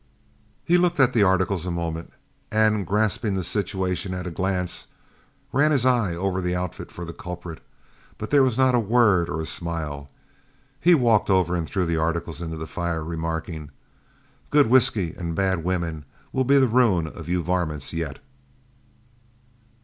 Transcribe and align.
He 0.65 0.79
looked 0.79 0.99
at 0.99 1.13
the 1.13 1.21
articles 1.21 1.67
a 1.67 1.69
moment, 1.69 2.11
and, 2.51 2.87
grasping 2.87 3.35
the 3.35 3.43
situation 3.43 4.15
at 4.15 4.25
a 4.25 4.31
glance, 4.31 4.87
ran 5.53 5.69
his 5.69 5.85
eye 5.85 6.15
over 6.15 6.41
the 6.41 6.55
outfit 6.55 6.91
for 6.91 7.05
the 7.05 7.13
culprit. 7.13 7.61
But 8.17 8.31
there 8.31 8.41
was 8.41 8.57
not 8.57 8.73
a 8.73 8.79
word 8.79 9.29
or 9.29 9.39
a 9.39 9.45
smile. 9.45 10.09
He 10.79 10.95
walked 10.95 11.29
over 11.29 11.55
and 11.55 11.67
threw 11.69 11.85
the 11.85 11.97
articles 11.97 12.41
into 12.41 12.57
the 12.57 12.65
fire, 12.65 13.03
remarking, 13.03 13.69
"Good 14.49 14.65
whiskey 14.65 15.13
and 15.15 15.35
bad 15.35 15.63
women 15.63 16.05
will 16.33 16.45
be 16.45 16.57
the 16.57 16.67
ruin 16.67 17.05
of 17.05 17.29
you 17.29 17.43
varmints 17.43 17.93
yet." 17.93 18.17